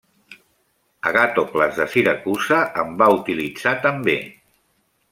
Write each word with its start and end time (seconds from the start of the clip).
Agàtocles 1.11 1.77
de 1.83 1.87
Siracusa 1.93 2.59
en 2.85 2.99
va 3.03 3.13
utilitzar 3.21 3.79
també. 3.89 4.21